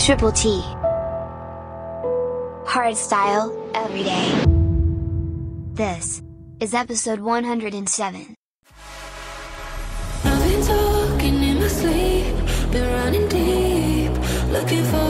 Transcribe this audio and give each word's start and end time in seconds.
Triple 0.00 0.32
T. 0.32 0.62
Hard 2.64 2.96
style, 2.96 3.54
every 3.74 4.02
day. 4.02 4.44
This 5.74 6.22
is 6.58 6.72
episode 6.72 7.20
107. 7.20 8.34
I've 10.24 10.42
been 10.42 10.66
talking 10.66 11.42
in 11.42 11.60
my 11.60 11.68
sleep, 11.68 12.34
been 12.72 12.90
running 12.90 13.28
deep, 13.28 14.12
looking 14.50 14.84
for. 14.84 15.09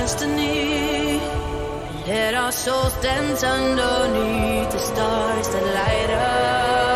destiny. 0.00 1.20
Let 2.06 2.34
our 2.34 2.52
souls 2.52 2.94
dance 3.02 3.42
underneath 3.44 4.70
the 4.72 4.78
stars 4.78 5.48
that 5.52 5.66
light 5.78 6.10
up. 6.10 6.89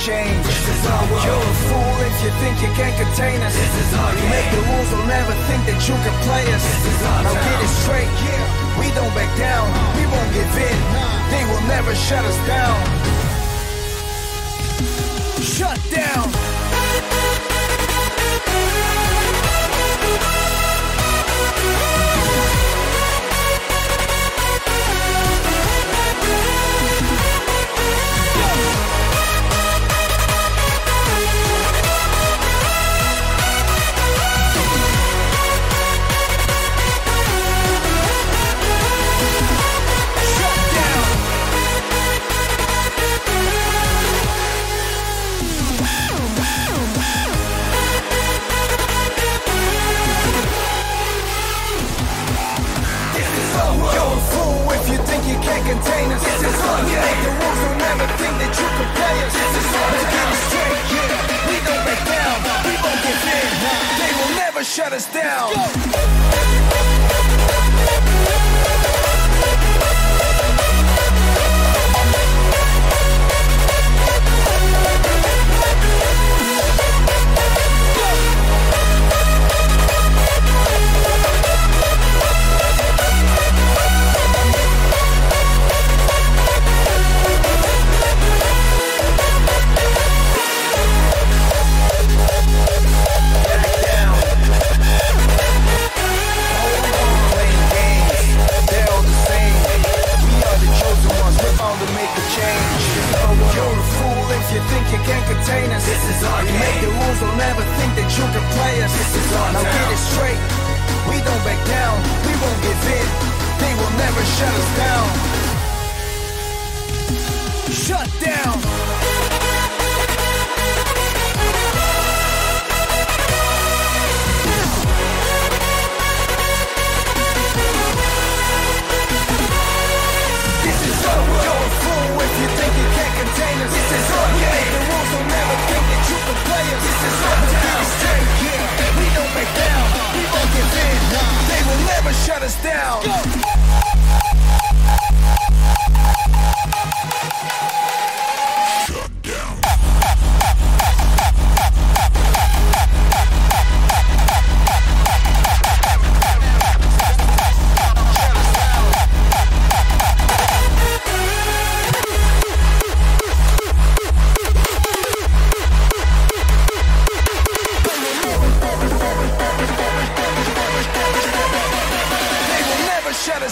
Shut 0.00 0.39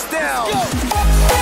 us 0.00 1.37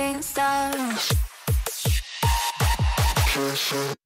Are 0.00 0.16
you 3.72 3.99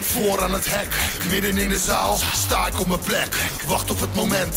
Voor 0.00 0.42
aan 0.42 0.52
het 0.52 0.66
hek, 0.68 0.88
midden 1.30 1.58
in 1.58 1.68
de 1.68 1.78
zaal, 1.78 2.18
sta 2.44 2.66
ik 2.66 2.80
op 2.80 2.86
mijn 2.86 3.00
plek. 3.00 3.36
Wacht 3.66 3.90
op 3.90 4.00
het 4.00 4.14
moment, 4.14 4.56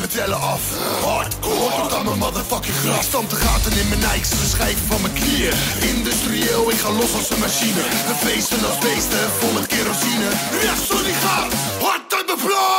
we 0.00 0.06
tellen 0.06 0.40
af. 0.40 0.60
Hardcore, 1.02 1.82
tot 1.82 1.94
aan 1.94 2.04
mijn 2.04 2.18
motherfucking 2.18 2.74
gras. 2.76 3.04
Stam 3.04 3.28
te 3.28 3.36
gaten 3.36 3.78
in 3.78 3.88
mijn 3.88 4.00
Nikes, 4.00 4.30
de 4.30 4.46
schijven 4.48 4.86
van 4.86 5.00
mijn 5.00 5.12
knieën. 5.12 5.52
Industrieel, 5.80 6.70
ik 6.70 6.78
ga 6.78 6.90
los 6.90 7.14
als 7.14 7.30
een 7.30 7.38
machine. 7.38 7.82
We 8.08 8.14
feesten 8.26 8.66
als 8.68 8.78
beesten, 8.78 9.30
vol 9.38 9.52
met 9.52 9.66
kerosine. 9.66 10.28
Ja, 10.62 10.74
sorry, 10.88 11.12
gaat 11.12 11.52
hard 11.80 12.06
Feesten 12.10 12.75